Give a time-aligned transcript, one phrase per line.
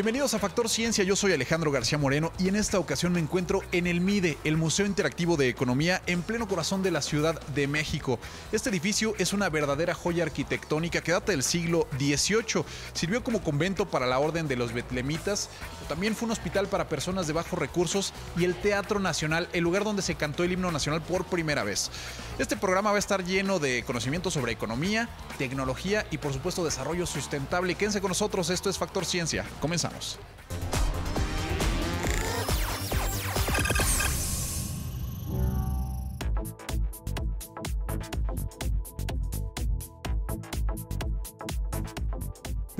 [0.00, 3.60] Bienvenidos a Factor Ciencia, yo soy Alejandro García Moreno y en esta ocasión me encuentro
[3.70, 7.66] en el MIDE, el Museo Interactivo de Economía, en pleno corazón de la Ciudad de
[7.66, 8.18] México.
[8.50, 12.64] Este edificio es una verdadera joya arquitectónica que data del siglo XVIII.
[12.94, 15.50] Sirvió como convento para la Orden de los Betlemitas,
[15.86, 19.84] también fue un hospital para personas de bajos recursos y el Teatro Nacional, el lugar
[19.84, 21.90] donde se cantó el himno nacional por primera vez.
[22.38, 27.04] Este programa va a estar lleno de conocimientos sobre economía, tecnología y por supuesto desarrollo
[27.04, 27.74] sustentable.
[27.74, 29.44] Quédense con nosotros, esto es Factor Ciencia.
[29.60, 29.89] Comenzamos.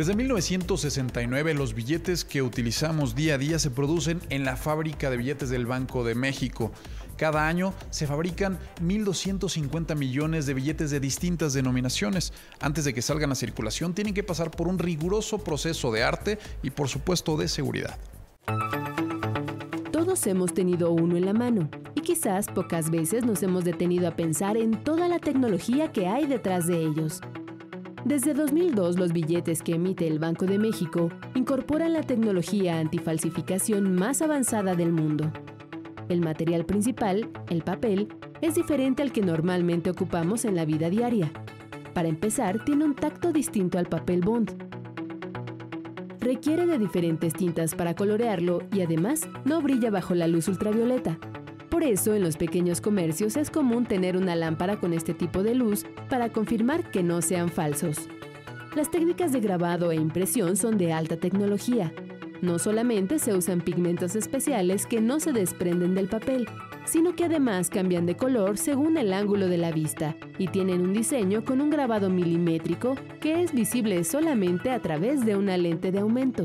[0.01, 5.19] Desde 1969 los billetes que utilizamos día a día se producen en la fábrica de
[5.19, 6.73] billetes del Banco de México.
[7.21, 12.33] Cada año se fabrican 1.250 millones de billetes de distintas denominaciones.
[12.61, 16.39] Antes de que salgan a circulación tienen que pasar por un riguroso proceso de arte
[16.63, 17.99] y por supuesto de seguridad.
[19.93, 24.17] Todos hemos tenido uno en la mano y quizás pocas veces nos hemos detenido a
[24.17, 27.21] pensar en toda la tecnología que hay detrás de ellos.
[28.07, 34.23] Desde 2002, los billetes que emite el Banco de México incorporan la tecnología antifalsificación más
[34.23, 35.31] avanzada del mundo.
[36.11, 38.09] El material principal, el papel,
[38.43, 41.33] es diferente al que normalmente ocupamos en la vida diaria.
[41.95, 44.51] Para empezar, tiene un tacto distinto al papel bond.
[46.21, 51.19] Requiere de diferentes tintas para colorearlo y además no brilla bajo la luz ultravioleta,
[51.71, 55.55] por eso, en los pequeños comercios es común tener una lámpara con este tipo de
[55.55, 58.09] luz para confirmar que no sean falsos.
[58.75, 61.93] Las técnicas de grabado e impresión son de alta tecnología.
[62.43, 66.47] No solamente se usan pigmentos especiales que no se desprenden del papel,
[66.85, 70.95] sino que además cambian de color según el ángulo de la vista y tienen un
[70.95, 75.99] diseño con un grabado milimétrico que es visible solamente a través de una lente de
[75.99, 76.45] aumento.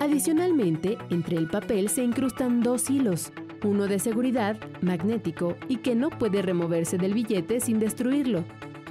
[0.00, 3.30] Adicionalmente, entre el papel se incrustan dos hilos,
[3.62, 8.42] uno de seguridad, magnético y que no puede removerse del billete sin destruirlo,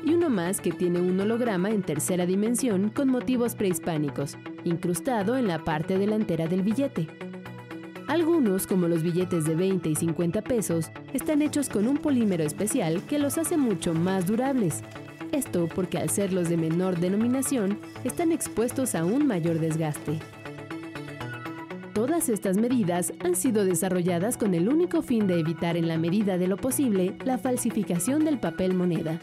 [0.04, 5.48] y uno más que tiene un holograma en tercera dimensión con motivos prehispánicos, incrustado en
[5.48, 7.08] la parte delantera del billete.
[8.08, 13.02] Algunos, como los billetes de 20 y 50 pesos, están hechos con un polímero especial
[13.04, 14.84] que los hace mucho más durables.
[15.32, 20.20] Esto porque al ser los de menor denominación, están expuestos a un mayor desgaste.
[21.94, 26.38] Todas estas medidas han sido desarrolladas con el único fin de evitar en la medida
[26.38, 29.20] de lo posible la falsificación del papel moneda.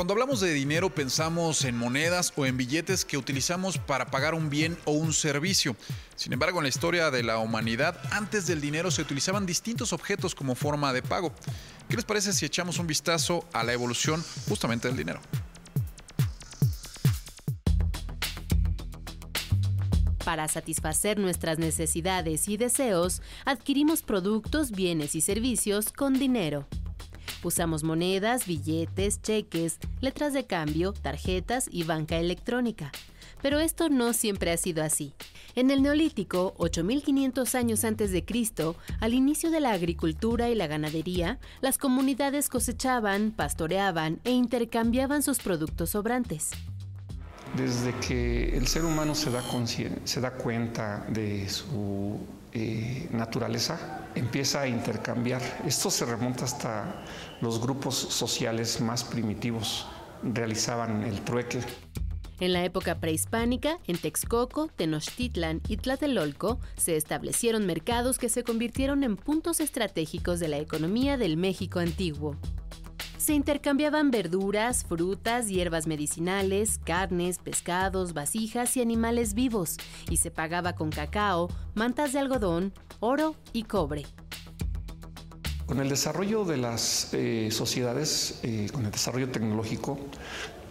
[0.00, 4.48] Cuando hablamos de dinero pensamos en monedas o en billetes que utilizamos para pagar un
[4.48, 5.76] bien o un servicio.
[6.16, 10.34] Sin embargo, en la historia de la humanidad, antes del dinero se utilizaban distintos objetos
[10.34, 11.34] como forma de pago.
[11.90, 15.20] ¿Qué les parece si echamos un vistazo a la evolución justamente del dinero?
[20.24, 26.66] Para satisfacer nuestras necesidades y deseos, adquirimos productos, bienes y servicios con dinero.
[27.42, 32.92] Usamos monedas, billetes, cheques, letras de cambio, tarjetas y banca electrónica.
[33.40, 35.14] Pero esto no siempre ha sido así.
[35.54, 40.66] En el Neolítico, 8500 años antes de Cristo, al inicio de la agricultura y la
[40.66, 46.50] ganadería, las comunidades cosechaban, pastoreaban e intercambiaban sus productos sobrantes.
[47.56, 49.42] Desde que el ser humano se da,
[50.04, 52.20] se da cuenta de su
[52.52, 55.40] eh, naturaleza, empieza a intercambiar.
[55.66, 57.04] Esto se remonta hasta
[57.40, 59.86] los grupos sociales más primitivos,
[60.22, 61.60] realizaban el trueque.
[62.40, 69.04] En la época prehispánica, en Texcoco, Tenochtitlan y Tlatelolco se establecieron mercados que se convirtieron
[69.04, 72.36] en puntos estratégicos de la economía del México antiguo.
[73.20, 79.76] Se intercambiaban verduras, frutas, hierbas medicinales, carnes, pescados, vasijas y animales vivos,
[80.08, 84.06] y se pagaba con cacao, mantas de algodón, oro y cobre.
[85.66, 89.98] Con el desarrollo de las eh, sociedades, eh, con el desarrollo tecnológico,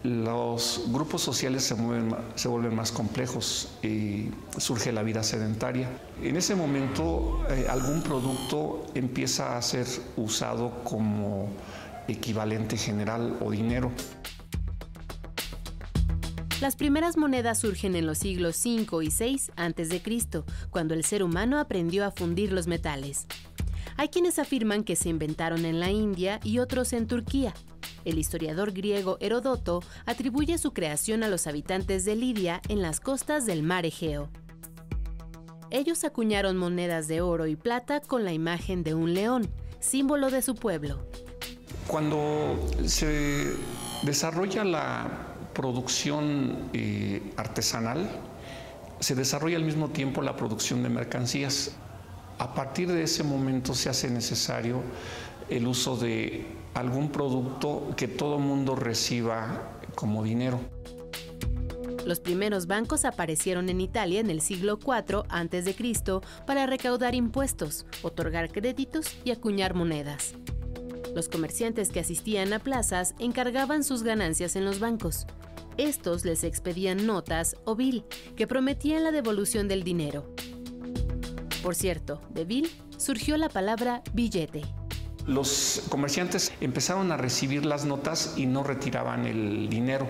[0.01, 5.87] los grupos sociales se, mueven, se vuelven más complejos y surge la vida sedentaria.
[6.23, 9.85] En ese momento eh, algún producto empieza a ser
[10.15, 11.49] usado como
[12.09, 13.91] equivalente general o dinero.
[16.61, 21.57] Las primeras monedas surgen en los siglos 5 y 6 a.C., cuando el ser humano
[21.57, 23.27] aprendió a fundir los metales.
[23.95, 27.53] Hay quienes afirman que se inventaron en la India y otros en Turquía.
[28.03, 33.45] El historiador griego Herodoto atribuye su creación a los habitantes de Lidia en las costas
[33.45, 34.29] del mar Egeo.
[35.71, 40.41] Ellos acuñaron monedas de oro y plata con la imagen de un león, símbolo de
[40.41, 41.05] su pueblo.
[41.87, 43.53] Cuando se
[44.03, 45.07] desarrolla la
[45.53, 48.09] producción eh, artesanal,
[48.99, 51.71] se desarrolla al mismo tiempo la producción de mercancías.
[52.37, 54.81] A partir de ese momento se hace necesario
[55.49, 60.59] el uso de algún producto que todo mundo reciba como dinero.
[62.05, 65.75] Los primeros bancos aparecieron en Italia en el siglo IV a.C.
[66.47, 70.33] para recaudar impuestos, otorgar créditos y acuñar monedas.
[71.15, 75.25] Los comerciantes que asistían a plazas encargaban sus ganancias en los bancos.
[75.77, 80.33] Estos les expedían notas o bill que prometían la devolución del dinero.
[81.63, 84.61] Por cierto, de bill surgió la palabra billete.
[85.25, 90.07] Los comerciantes empezaron a recibir las notas y no retiraban el dinero.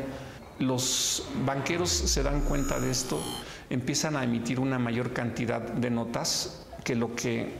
[0.59, 3.19] Los banqueros se dan cuenta de esto,
[3.69, 7.57] empiezan a emitir una mayor cantidad de notas que lo que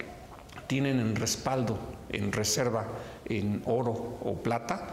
[0.68, 2.88] tienen en respaldo, en reserva,
[3.26, 4.88] en oro o plata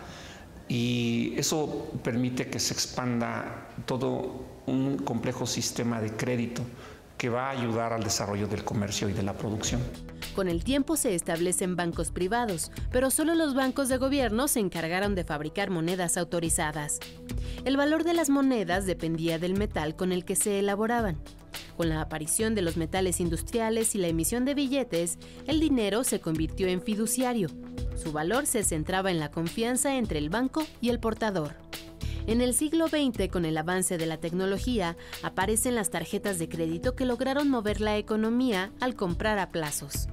[0.69, 6.63] y eso permite que se expanda todo un complejo sistema de crédito
[7.17, 9.81] que va a ayudar al desarrollo del comercio y de la producción.
[10.35, 15.15] Con el tiempo se establecen bancos privados, pero solo los bancos de gobierno se encargaron
[15.15, 16.99] de fabricar monedas autorizadas.
[17.65, 21.17] El valor de las monedas dependía del metal con el que se elaboraban.
[21.77, 26.21] Con la aparición de los metales industriales y la emisión de billetes, el dinero se
[26.21, 27.49] convirtió en fiduciario,
[27.97, 31.55] su valor se centraba en la confianza entre el banco y el portador.
[32.27, 36.95] En el siglo XX, con el avance de la tecnología, aparecen las tarjetas de crédito
[36.95, 40.09] que lograron mover la economía al comprar a plazos.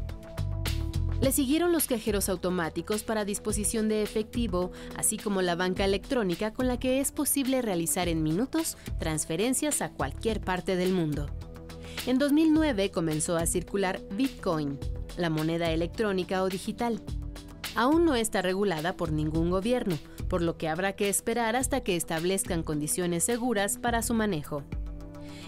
[1.21, 6.67] Le siguieron los cajeros automáticos para disposición de efectivo, así como la banca electrónica con
[6.67, 11.27] la que es posible realizar en minutos transferencias a cualquier parte del mundo.
[12.05, 14.77] En 2009 comenzó a circular Bitcoin,
[15.17, 17.01] la moneda electrónica o digital
[17.75, 19.97] aún no está regulada por ningún gobierno,
[20.29, 24.63] por lo que habrá que esperar hasta que establezcan condiciones seguras para su manejo.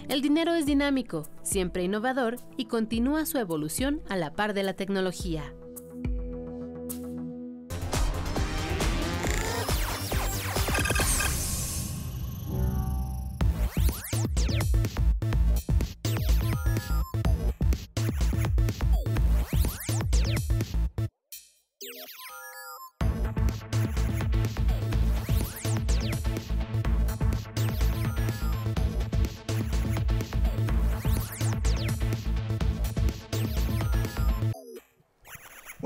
[0.08, 4.74] El dinero es dinámico, siempre innovador y continúa su evolución a la par de la
[4.74, 5.52] tecnología.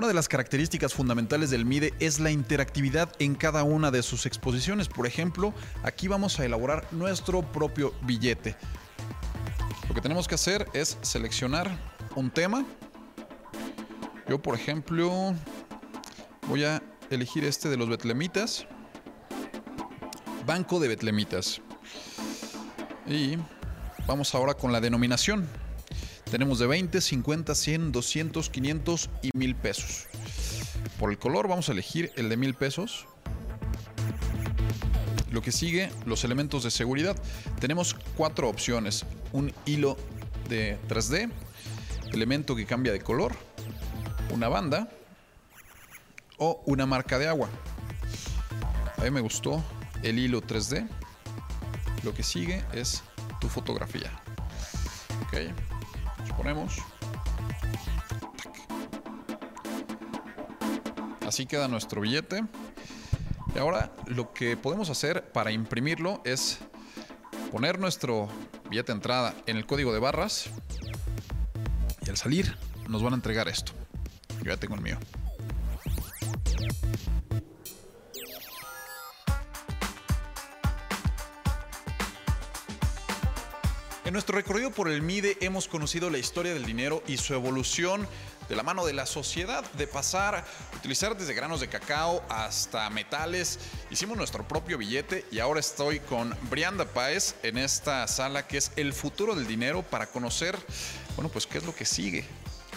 [0.00, 4.24] Una de las características fundamentales del MIDE es la interactividad en cada una de sus
[4.24, 4.88] exposiciones.
[4.88, 5.52] Por ejemplo,
[5.82, 8.56] aquí vamos a elaborar nuestro propio billete.
[9.90, 11.70] Lo que tenemos que hacer es seleccionar
[12.14, 12.64] un tema.
[14.26, 15.34] Yo, por ejemplo,
[16.48, 18.66] voy a elegir este de los betlemitas.
[20.46, 21.60] Banco de betlemitas.
[23.06, 23.36] Y
[24.06, 25.46] vamos ahora con la denominación.
[26.30, 30.06] Tenemos de 20, 50, 100, 200, 500 y 1000 pesos.
[30.98, 33.06] Por el color vamos a elegir el de 1000 pesos.
[35.32, 37.20] Lo que sigue, los elementos de seguridad.
[37.58, 39.06] Tenemos cuatro opciones.
[39.32, 39.96] Un hilo
[40.48, 41.30] de 3D,
[42.12, 43.34] elemento que cambia de color,
[44.32, 44.88] una banda
[46.38, 47.48] o una marca de agua.
[48.98, 49.64] A mí me gustó
[50.04, 50.88] el hilo 3D.
[52.04, 53.02] Lo que sigue es
[53.40, 54.10] tu fotografía.
[55.26, 55.52] Okay
[56.40, 56.78] ponemos.
[61.26, 62.42] Así queda nuestro billete.
[63.54, 66.60] Y ahora lo que podemos hacer para imprimirlo es
[67.52, 68.28] poner nuestro
[68.70, 70.48] billete de entrada en el código de barras
[72.06, 72.56] y al salir
[72.88, 73.72] nos van a entregar esto.
[74.42, 74.98] Yo ya tengo el mío.
[84.10, 88.08] En nuestro recorrido por el MIDE hemos conocido la historia del dinero y su evolución
[88.48, 90.44] de la mano de la sociedad, de pasar a
[90.76, 93.60] utilizar desde granos de cacao hasta metales.
[93.88, 98.72] Hicimos nuestro propio billete y ahora estoy con Brianda Páez en esta sala que es
[98.74, 100.58] el futuro del dinero para conocer,
[101.14, 102.24] bueno, pues qué es lo que sigue.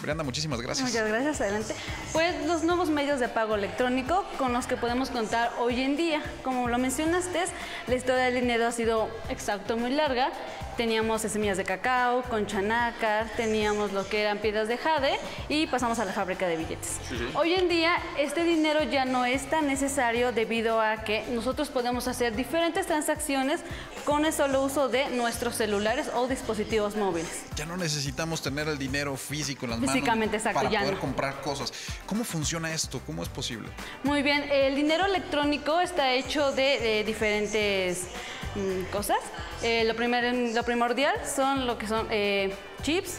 [0.00, 0.88] Brianda, muchísimas gracias.
[0.88, 1.74] Muchas gracias, adelante.
[2.12, 6.22] Pues los nuevos medios de pago electrónico con los que podemos contar hoy en día.
[6.44, 7.46] Como lo mencionaste,
[7.88, 10.30] la historia del dinero ha sido exacto muy larga
[10.76, 15.98] teníamos semillas de cacao, concha nácar, teníamos lo que eran piedras de jade y pasamos
[15.98, 16.98] a la fábrica de billetes.
[17.34, 22.08] Hoy en día este dinero ya no es tan necesario debido a que nosotros podemos
[22.08, 23.60] hacer diferentes transacciones
[24.04, 27.44] con el solo uso de nuestros celulares o dispositivos móviles.
[27.56, 31.72] Ya no necesitamos tener el dinero físico en las Físicamente, manos para poder comprar cosas.
[32.06, 33.00] ¿Cómo funciona esto?
[33.06, 33.68] ¿Cómo es posible?
[34.02, 38.08] Muy bien, el dinero electrónico está hecho de diferentes
[38.54, 39.18] Mm, cosas.
[39.62, 43.18] Eh, lo, lo primordial son lo que son eh, chips,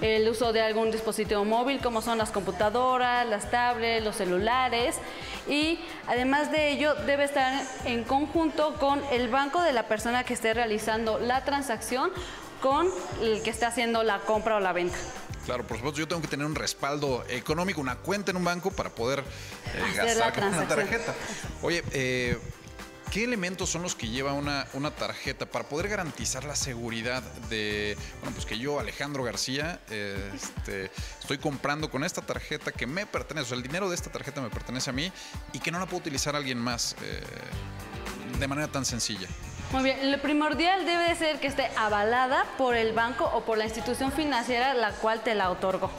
[0.00, 4.96] el uso de algún dispositivo móvil como son las computadoras, las tablets, los celulares
[5.48, 10.34] y además de ello debe estar en conjunto con el banco de la persona que
[10.34, 12.10] esté realizando la transacción
[12.60, 12.88] con
[13.20, 14.96] el que esté haciendo la compra o la venta.
[15.44, 18.70] Claro, por supuesto, yo tengo que tener un respaldo económico, una cuenta en un banco
[18.70, 21.12] para poder eh, gastar una tarjeta.
[21.62, 22.38] Oye, eh,
[23.12, 27.94] ¿Qué elementos son los que lleva una, una tarjeta para poder garantizar la seguridad de,
[28.20, 30.90] bueno, pues que yo, Alejandro García, este,
[31.20, 34.40] estoy comprando con esta tarjeta que me pertenece, o sea, el dinero de esta tarjeta
[34.40, 35.12] me pertenece a mí
[35.52, 37.20] y que no la puedo utilizar alguien más eh,
[38.38, 39.28] de manera tan sencilla?
[39.72, 43.64] Muy bien, lo primordial debe ser que esté avalada por el banco o por la
[43.64, 45.90] institución financiera la cual te la otorgó.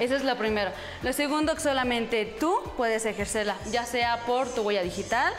[0.00, 0.70] Eso es lo primero.
[1.02, 5.32] Lo segundo, que solamente tú puedes ejercerla, ya sea por tu huella digital,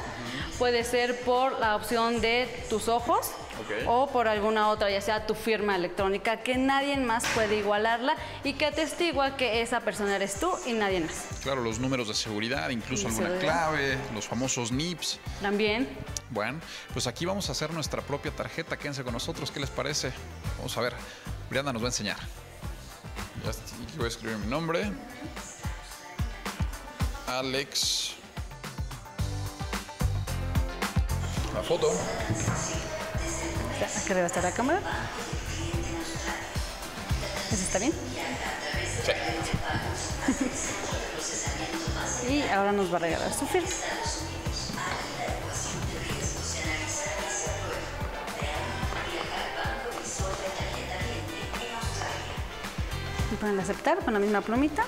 [0.58, 3.32] puede ser por la opción de tus ojos
[3.86, 8.54] o por alguna otra, ya sea tu firma electrónica, que nadie más puede igualarla y
[8.54, 11.26] que atestigua que esa persona eres tú y nadie más.
[11.44, 15.20] Claro, los números de seguridad, incluso alguna clave, los famosos NIPS.
[15.42, 15.88] También.
[16.30, 16.60] Bueno,
[16.94, 18.78] pues aquí vamos a hacer nuestra propia tarjeta.
[18.78, 20.12] Quédense con nosotros, ¿qué les parece?
[20.58, 20.94] Vamos a ver.
[21.50, 22.18] Brianda nos va a enseñar.
[23.44, 23.52] Ya
[23.98, 24.92] voy a escribir mi nombre.
[27.28, 28.23] Alex.
[31.54, 31.92] La foto.
[33.98, 34.82] Aquí debe estar la cámara.
[37.52, 37.94] ¿Eso está bien?
[39.06, 39.12] Sí.
[42.34, 43.70] y ahora nos va a regalar su firma.
[53.44, 54.86] pueden aceptar con la misma plumita.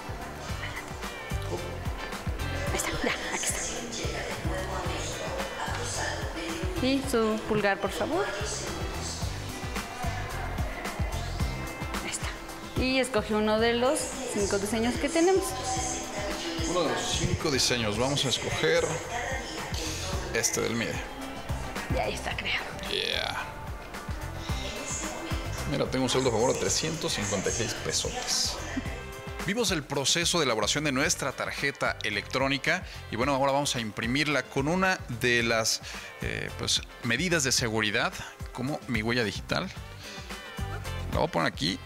[6.85, 8.23] Y su pulgar, por favor.
[12.03, 12.27] Ahí está.
[12.79, 15.45] Y escoge uno de los cinco diseños que tenemos.
[16.69, 17.97] Uno de los cinco diseños.
[17.97, 18.85] Vamos a escoger
[20.35, 20.93] este del MIDE.
[21.95, 22.65] Y ahí está creado.
[22.91, 23.35] Yeah.
[25.71, 28.57] Mira, tengo un saldo a favor de 356 pesos.
[29.45, 34.41] Vimos el proceso de elaboración de nuestra tarjeta electrónica y bueno, ahora vamos a imprimirla
[34.41, 35.81] con una de las
[36.23, 38.11] eh, pues, medidas de seguridad
[38.53, 39.69] como mi huella digital.
[41.11, 41.77] La voy a poner aquí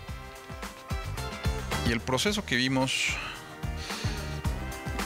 [1.85, 3.07] y el proceso que vimos...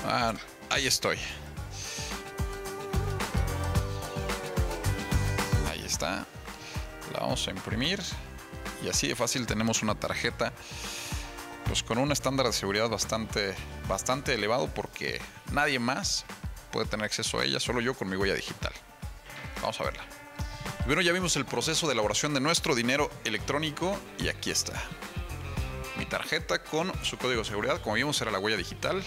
[0.05, 0.35] Ah,
[0.69, 1.17] ahí estoy.
[5.71, 6.27] Ahí está.
[7.13, 7.99] La vamos a imprimir.
[8.83, 10.53] Y así de fácil tenemos una tarjeta
[11.73, 13.55] pues con un estándar de seguridad bastante,
[13.87, 15.19] bastante elevado porque
[15.51, 16.23] nadie más
[16.71, 18.71] puede tener acceso a ella, solo yo con mi huella digital.
[19.59, 20.03] Vamos a verla.
[20.85, 24.79] Bueno, ya vimos el proceso de elaboración de nuestro dinero electrónico y aquí está.
[25.97, 29.01] Mi tarjeta con su código de seguridad, como vimos era la huella digital.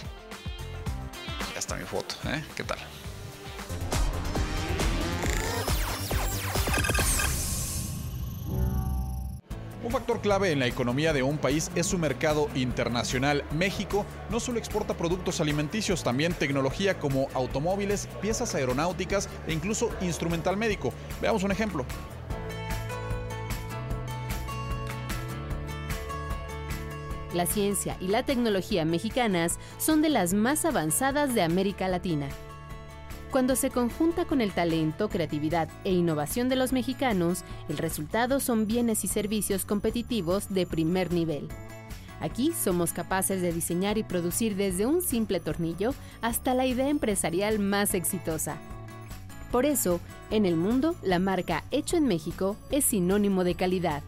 [1.53, 2.45] Ya está mi foto, ¿eh?
[2.57, 2.81] ¿Qué tal?
[9.87, 13.45] Un factor clave en la economía de un país es su mercado internacional.
[13.52, 20.57] México no solo exporta productos alimenticios, también tecnología como automóviles, piezas aeronáuticas e incluso instrumental
[20.57, 20.93] médico.
[21.23, 21.87] Veamos un ejemplo.
[27.33, 32.28] La ciencia y la tecnología mexicanas son de las más avanzadas de América Latina.
[33.37, 38.66] Cuando se conjunta con el talento, creatividad e innovación de los mexicanos, el resultado son
[38.66, 41.47] bienes y servicios competitivos de primer nivel.
[42.23, 47.59] Aquí somos capaces de diseñar y producir desde un simple tornillo hasta la idea empresarial
[47.59, 48.57] más exitosa.
[49.52, 50.00] Por eso,
[50.31, 54.02] en el mundo, la marca Hecho en México es sinónimo de calidad.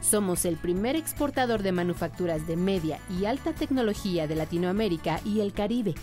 [0.00, 5.52] Somos el primer exportador de manufacturas de media y alta tecnología de Latinoamérica y el
[5.52, 5.96] Caribe.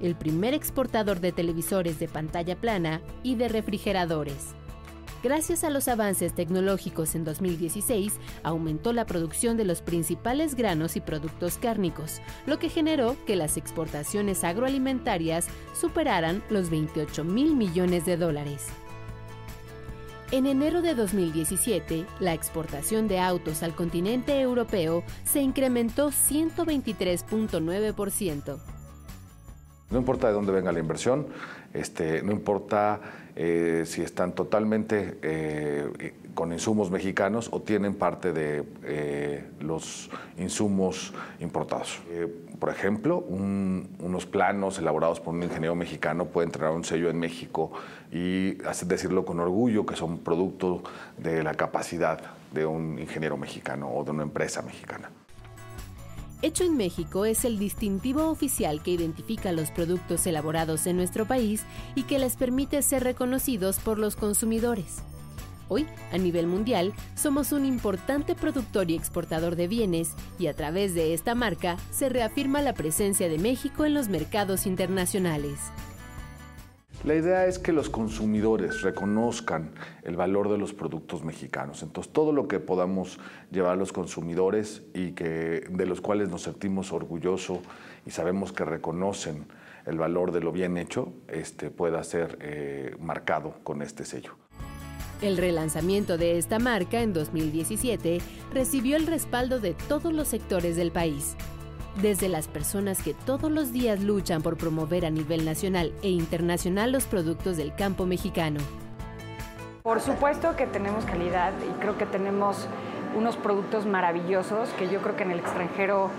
[0.00, 4.54] El primer exportador de televisores de pantalla plana y de refrigeradores.
[5.24, 11.00] Gracias a los avances tecnológicos en 2016, aumentó la producción de los principales granos y
[11.00, 18.18] productos cárnicos, lo que generó que las exportaciones agroalimentarias superaran los 28 mil millones de
[18.18, 18.66] dólares.
[20.30, 28.73] En enero de 2017, la exportación de autos al continente europeo se incrementó 123.9%.
[29.90, 31.26] No importa de dónde venga la inversión,
[31.72, 33.00] este, no importa
[33.36, 41.12] eh, si están totalmente eh, con insumos mexicanos o tienen parte de eh, los insumos
[41.40, 42.00] importados.
[42.58, 47.72] por ejemplo, unos planos elaborados por un ingeniero mexicano pueden traer un sello en México
[48.10, 48.54] y
[48.86, 50.82] decirlo con orgullo que son producto
[51.18, 52.20] de la capacidad
[52.52, 55.10] de un ingeniero mexicano o de una empresa mexicana.
[56.44, 61.62] Hecho en México es el distintivo oficial que identifica los productos elaborados en nuestro país
[61.94, 64.98] y que les permite ser reconocidos por los consumidores.
[65.68, 70.94] Hoy, a nivel mundial, somos un importante productor y exportador de bienes y a través
[70.94, 75.60] de esta marca se reafirma la presencia de México en los mercados internacionales.
[77.04, 79.72] La idea es que los consumidores reconozcan
[80.04, 81.82] el valor de los productos mexicanos.
[81.82, 83.18] Entonces, todo lo que podamos
[83.50, 87.58] llevar a los consumidores y que, de los cuales nos sentimos orgullosos
[88.06, 89.44] y sabemos que reconocen
[89.84, 94.36] el valor de lo bien hecho, este, pueda ser eh, marcado con este sello.
[95.20, 98.18] El relanzamiento de esta marca en 2017
[98.54, 101.36] recibió el respaldo de todos los sectores del país,
[102.00, 106.92] desde las personas que todos los días luchan por promover a nivel nacional e internacional
[106.92, 108.60] los productos del campo mexicano.
[109.82, 112.66] Por supuesto que tenemos calidad y creo que tenemos
[113.16, 116.10] unos productos maravillosos que yo creo que en el extranjero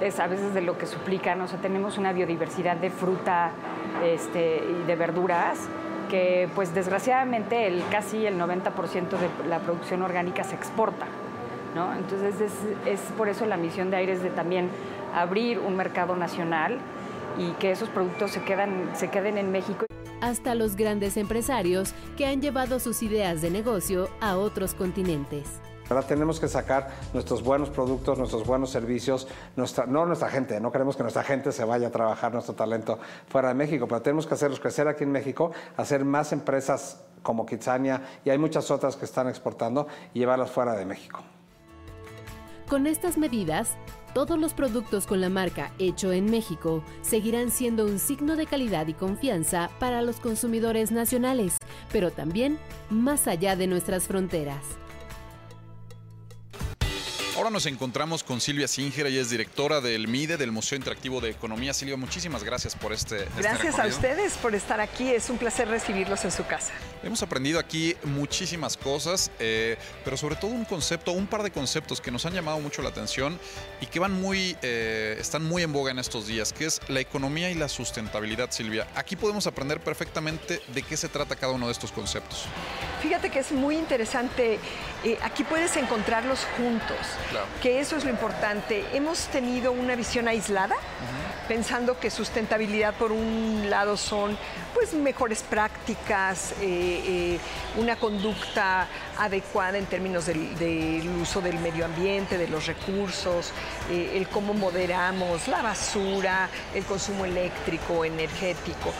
[0.00, 3.52] es a veces de lo que suplican, o sea, tenemos una biodiversidad de fruta
[4.02, 5.68] este, y de verduras
[6.10, 11.06] que pues desgraciadamente el, casi el 90% de la producción orgánica se exporta.
[11.74, 11.92] ¿no?
[11.94, 12.52] Entonces es,
[12.86, 14.68] es por eso la misión de Aires de también
[15.14, 16.78] abrir un mercado nacional
[17.38, 19.86] y que esos productos se, quedan, se queden en México.
[20.20, 25.60] Hasta los grandes empresarios que han llevado sus ideas de negocio a otros continentes.
[25.90, 30.72] Ahora tenemos que sacar nuestros buenos productos, nuestros buenos servicios, nuestra, no nuestra gente, no
[30.72, 34.26] queremos que nuestra gente se vaya a trabajar nuestro talento fuera de México, pero tenemos
[34.26, 38.96] que hacerlos crecer aquí en México, hacer más empresas como Kitsania y hay muchas otras
[38.96, 41.20] que están exportando y llevarlas fuera de México.
[42.68, 43.76] Con estas medidas,
[44.14, 48.86] todos los productos con la marca Hecho en México seguirán siendo un signo de calidad
[48.86, 51.58] y confianza para los consumidores nacionales,
[51.92, 52.58] pero también
[52.90, 54.83] más allá de nuestras fronteras.
[57.44, 61.28] Ahora nos encontramos con Silvia Singer, ella es directora del MIDE, del Museo Interactivo de
[61.28, 61.74] Economía.
[61.74, 63.24] Silvia, muchísimas gracias por este.
[63.24, 66.72] este gracias a ustedes por estar aquí, es un placer recibirlos en su casa.
[67.02, 69.76] Hemos aprendido aquí muchísimas cosas, eh,
[70.06, 72.88] pero sobre todo un concepto, un par de conceptos que nos han llamado mucho la
[72.88, 73.38] atención
[73.82, 77.00] y que van muy, eh, están muy en boga en estos días, que es la
[77.00, 78.88] economía y la sustentabilidad, Silvia.
[78.94, 82.46] Aquí podemos aprender perfectamente de qué se trata cada uno de estos conceptos.
[83.02, 84.58] Fíjate que es muy interesante,
[85.04, 86.96] eh, aquí puedes encontrarlos juntos
[87.62, 88.84] que eso es lo importante.
[88.94, 90.76] Hemos tenido una visión aislada,
[91.46, 94.38] pensando que sustentabilidad por un lado son
[94.72, 97.38] pues mejores prácticas, eh, eh,
[97.76, 98.88] una conducta
[99.18, 103.52] adecuada en términos del, uso del medio ambiente, de los recursos,
[103.90, 108.92] el cómo moderamos la basura, el consumo eléctrico, energético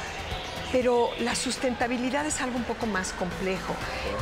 [0.74, 3.76] pero la sustentabilidad es algo un poco más complejo.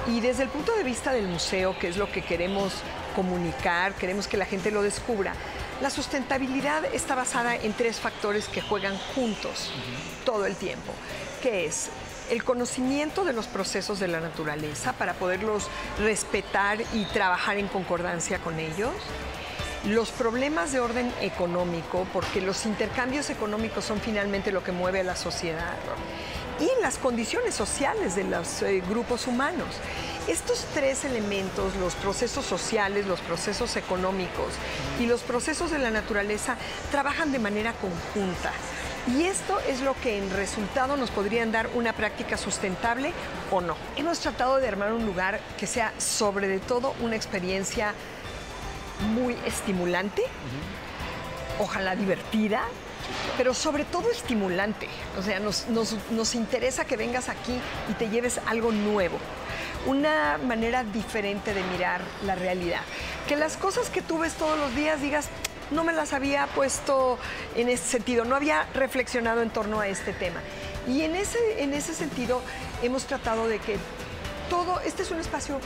[0.07, 2.75] Y desde el punto de vista del museo, que es lo que queremos
[3.17, 5.33] comunicar, queremos que la gente lo descubra,
[5.81, 9.71] la sustentabilidad está basada en tres factores que juegan juntos
[10.27, 10.93] todo el tiempo,
[11.43, 11.89] que es
[12.31, 15.69] el conocimiento de los procesos de la naturaleza para poderlos
[16.01, 18.93] respetar y trabajar en concordancia con ellos,
[19.87, 25.05] los problemas de orden económico, porque los intercambios económicos son finalmente lo que mueve a
[25.05, 25.77] la sociedad,
[26.63, 29.67] y las condiciones sociales de los eh, grupos humanos.
[30.29, 34.53] Estos tres elementos, los procesos sociales, los procesos económicos
[35.01, 36.57] y los procesos de la naturaleza,
[36.93, 38.53] trabajan de manera conjunta.
[39.09, 43.13] Y esto es lo que en resultado nos podrían dar una práctica sustentable
[43.51, 43.75] o no.
[43.97, 47.95] Hemos tratado de armar un lugar que sea sobre todo una experiencia
[49.17, 50.23] muy estimulante,
[51.59, 52.63] ojalá divertida,
[53.37, 54.89] pero sobre todo estimulante.
[55.19, 59.19] O sea, nos, interesa que vengas aquí y te lleves algo nuevo.
[59.85, 62.83] una manera diferente de mirar la realidad.
[63.27, 65.29] Que las cosas que tú ves todos los días digas,
[65.73, 67.19] no me las había puesto
[67.57, 70.41] en ese sentido, no había reflexionado en torno a este tema.
[70.87, 72.43] Y en ese, en ese sentido
[72.83, 73.77] hemos tratado de que
[74.49, 75.59] todo, este es un espacio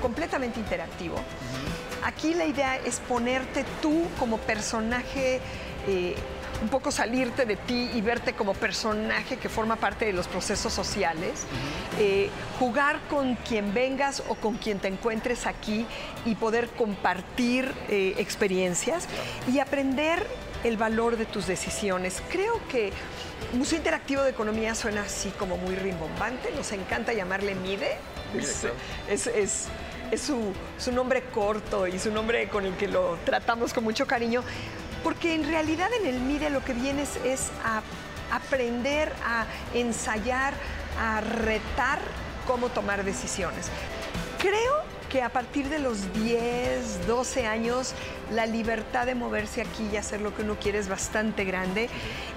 [0.00, 1.16] completamente interactivo.
[2.04, 5.40] Aquí la idea es ponerte tú como personaje
[5.86, 6.14] eh,
[6.62, 10.72] un poco salirte de ti y verte como personaje que forma parte de los procesos
[10.72, 11.44] sociales,
[11.98, 15.86] eh, jugar con quien vengas o con quien te encuentres aquí
[16.24, 19.08] y poder compartir eh, experiencias
[19.52, 20.26] y aprender
[20.62, 22.22] el valor de tus decisiones.
[22.30, 22.92] Creo que
[23.52, 27.96] Museo Interactivo de Economía suena así como muy rimbombante, nos encanta llamarle MIDE.
[28.38, 28.66] es,
[29.08, 29.68] es, es
[30.16, 34.42] su, su nombre corto y su nombre con el que lo tratamos con mucho cariño,
[35.02, 37.82] porque en realidad en el MIDE lo que vienes es a
[38.34, 40.54] aprender, a ensayar,
[40.98, 41.98] a retar
[42.46, 43.70] cómo tomar decisiones.
[44.38, 47.94] Creo que a partir de los 10, 12 años,
[48.32, 51.88] la libertad de moverse aquí y hacer lo que uno quiere es bastante grande.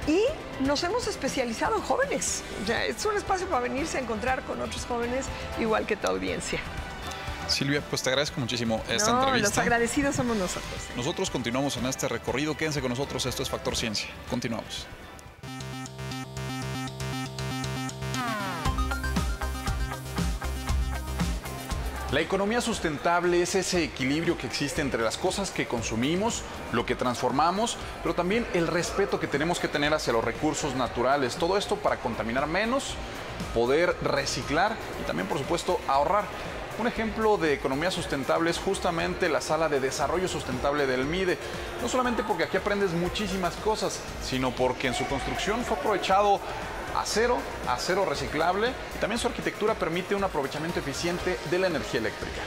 [0.08, 0.21] Y
[0.63, 2.43] nos hemos especializado en jóvenes.
[2.88, 5.25] es un espacio para venirse a encontrar con otros jóvenes,
[5.60, 6.60] igual que tu audiencia.
[7.47, 9.49] Silvia, pues te agradezco muchísimo esta no, entrevista.
[9.49, 10.81] Los agradecidos somos nosotros.
[10.95, 12.55] Nosotros continuamos en este recorrido.
[12.55, 13.25] Quédense con nosotros.
[13.25, 14.10] Esto es Factor Ciencia.
[14.29, 14.88] Continuamos.
[22.12, 26.95] La economía sustentable es ese equilibrio que existe entre las cosas que consumimos, lo que
[26.95, 31.36] transformamos, pero también el respeto que tenemos que tener hacia los recursos naturales.
[31.36, 32.95] Todo esto para contaminar menos,
[33.53, 36.23] poder reciclar y también, por supuesto, ahorrar.
[36.80, 41.40] Un ejemplo de economía sustentable es justamente la sala de desarrollo sustentable del MIDE.
[41.82, 46.40] No solamente porque aquí aprendes muchísimas cosas, sino porque en su construcción fue aprovechado
[46.96, 52.42] acero, acero reciclable y también su arquitectura permite un aprovechamiento eficiente de la energía eléctrica.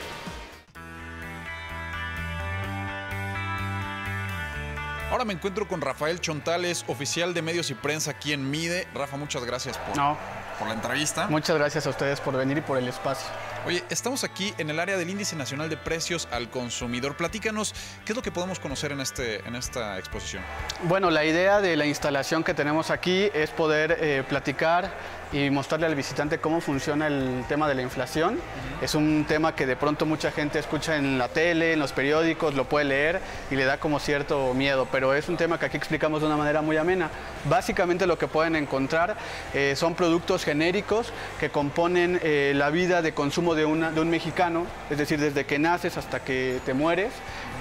[5.11, 8.87] Ahora me encuentro con Rafael Chontales, oficial de medios y prensa aquí en MIDE.
[8.93, 10.17] Rafa, muchas gracias por, no.
[10.57, 11.27] por la entrevista.
[11.27, 13.29] Muchas gracias a ustedes por venir y por el espacio.
[13.63, 17.15] Oye, estamos aquí en el área del Índice Nacional de Precios al Consumidor.
[17.15, 20.41] Platícanos, ¿qué es lo que podemos conocer en, este, en esta exposición?
[20.85, 24.91] Bueno, la idea de la instalación que tenemos aquí es poder eh, platicar
[25.33, 28.37] y mostrarle al visitante cómo funciona el tema de la inflación.
[28.81, 32.53] Es un tema que de pronto mucha gente escucha en la tele, en los periódicos,
[32.55, 35.77] lo puede leer y le da como cierto miedo, pero es un tema que aquí
[35.77, 37.09] explicamos de una manera muy amena.
[37.45, 39.15] Básicamente lo que pueden encontrar
[39.53, 44.09] eh, son productos genéricos que componen eh, la vida de consumo de, una, de un
[44.09, 47.11] mexicano, es decir, desde que naces hasta que te mueres.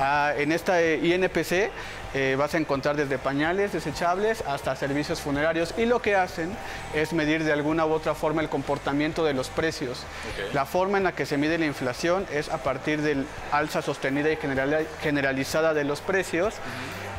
[0.00, 1.70] Ah, en esta eh, INPC
[2.14, 6.50] eh, vas a encontrar desde pañales desechables hasta servicios funerarios y lo que hacen
[6.94, 10.04] es medir de alguna u otra forma el comportamiento de los precios.
[10.52, 14.30] La forma en la que se mide la inflación es a partir del alza sostenida
[14.30, 14.38] y
[15.02, 16.54] generalizada de los precios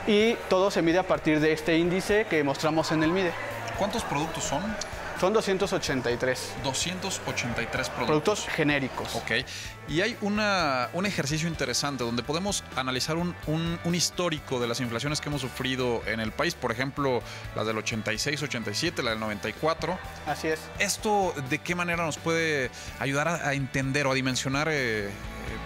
[0.07, 3.31] y todo se mide a partir de este índice que mostramos en el MIDE.
[3.77, 4.61] ¿Cuántos productos son?
[5.21, 6.53] Son 283.
[6.63, 8.07] 283 productos.
[8.07, 9.15] Productos genéricos.
[9.15, 9.45] Ok.
[9.87, 15.21] Y hay una, un ejercicio interesante donde podemos analizar un, un, histórico de las inflaciones
[15.21, 16.55] que hemos sufrido en el país.
[16.55, 17.21] Por ejemplo,
[17.55, 19.95] la del 86, 87, la del 94.
[20.25, 20.59] Así es.
[20.79, 25.11] ¿Esto de qué manera nos puede ayudar a, entender o a dimensionar eh,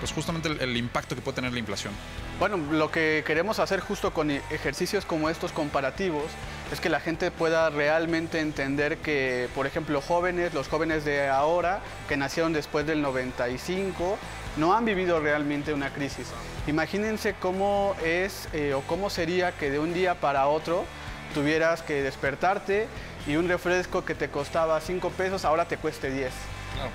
[0.02, 1.94] pues justamente el, impacto que puede tener la inflación?
[2.40, 6.26] Bueno, lo que queremos hacer justo con ejercicios como estos comparativos
[6.72, 11.82] es que la gente pueda realmente entender que, por ejemplo, jóvenes, los jóvenes de ahora,
[12.08, 14.18] que nacieron después del 95,
[14.58, 16.28] no han vivido realmente una crisis.
[16.68, 20.86] Imagínense cómo es eh, o cómo sería que de un día para otro
[21.34, 22.88] tuvieras que despertarte
[23.28, 26.32] y un refresco que te costaba 5 pesos ahora te cueste 10.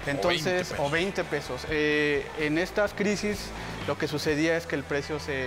[0.07, 1.67] Entonces, o 20 pesos.
[1.71, 3.47] Eh, en estas crisis
[3.87, 5.47] lo que sucedía es que el precio se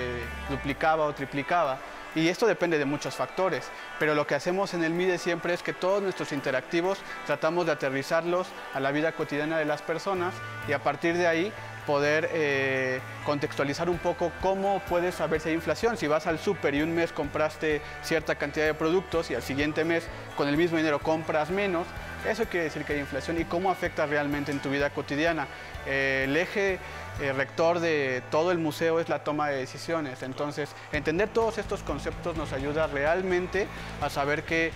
[0.49, 1.79] duplicaba o triplicaba.
[2.15, 3.65] Y esto depende de muchos factores,
[3.99, 7.71] pero lo que hacemos en el MIDE siempre es que todos nuestros interactivos tratamos de
[7.71, 10.33] aterrizarlos a la vida cotidiana de las personas
[10.67, 11.51] y a partir de ahí
[11.85, 15.97] poder eh, contextualizar un poco cómo puedes saber si hay inflación.
[15.97, 19.83] Si vas al súper y un mes compraste cierta cantidad de productos y al siguiente
[19.83, 20.05] mes
[20.37, 21.87] con el mismo dinero compras menos,
[22.25, 25.47] eso quiere decir que hay inflación y cómo afecta realmente en tu vida cotidiana.
[25.85, 26.79] Eh, el eje
[27.21, 30.23] eh, rector de todo el museo es la toma de decisiones.
[30.23, 33.67] Entonces, entender todos estos conceptos nos ayuda realmente
[34.01, 34.71] a saber que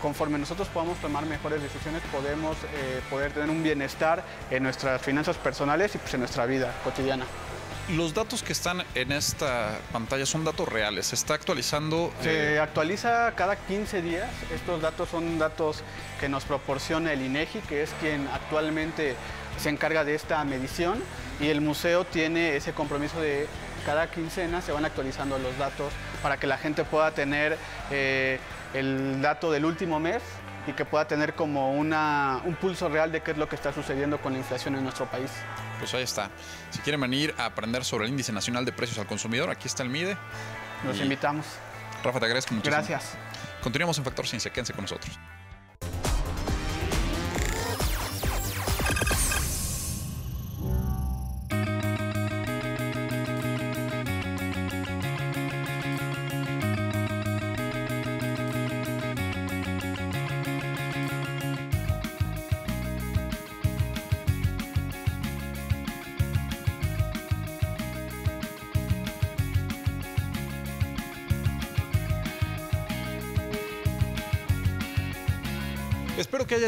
[0.00, 5.36] conforme nosotros podamos tomar mejores decisiones, podemos eh, poder tener un bienestar en nuestras finanzas
[5.36, 7.24] personales y pues, en nuestra vida cotidiana.
[7.96, 11.06] Los datos que están en esta pantalla son datos reales.
[11.06, 12.12] ¿Se está actualizando?
[12.22, 14.28] Se eh, actualiza cada 15 días.
[14.54, 15.82] Estos datos son datos
[16.20, 19.16] que nos proporciona el INEGI, que es quien actualmente
[19.58, 21.02] se encarga de esta medición
[21.40, 23.48] y el museo tiene ese compromiso de
[23.86, 27.56] cada quincena se van actualizando los datos para que la gente pueda tener
[27.90, 28.38] eh,
[28.74, 30.22] el dato del último mes
[30.66, 33.72] y que pueda tener como una, un pulso real de qué es lo que está
[33.72, 35.30] sucediendo con la inflación en nuestro país.
[35.78, 36.30] Pues ahí está.
[36.70, 39.82] Si quieren venir a aprender sobre el Índice Nacional de Precios al Consumidor, aquí está
[39.82, 40.16] el MIDE.
[40.84, 41.46] Los invitamos.
[42.04, 42.76] Rafa, te agradezco muchísimo.
[42.76, 43.16] Gracias.
[43.62, 44.52] Continuamos en Factor Ciencia.
[44.52, 45.18] Quédense con nosotros.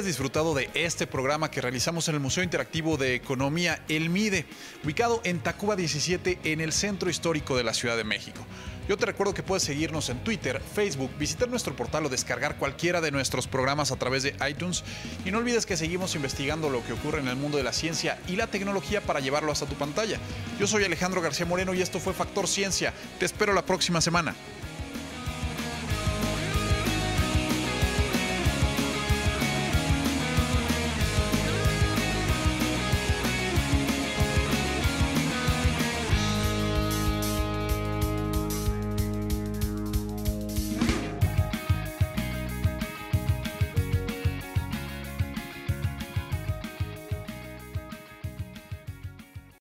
[0.04, 4.46] Disfrutado de este programa que realizamos en el Museo Interactivo de Economía, el MIDE,
[4.84, 8.44] ubicado en Tacuba 17 en el centro histórico de la Ciudad de México.
[8.88, 13.00] Yo te recuerdo que puedes seguirnos en Twitter, Facebook, visitar nuestro portal o descargar cualquiera
[13.00, 14.82] de nuestros programas a través de iTunes.
[15.24, 18.18] Y no olvides que seguimos investigando lo que ocurre en el mundo de la ciencia
[18.26, 20.18] y la tecnología para llevarlo hasta tu pantalla.
[20.58, 22.92] Yo soy Alejandro García Moreno y esto fue Factor Ciencia.
[23.18, 24.34] Te espero la próxima semana.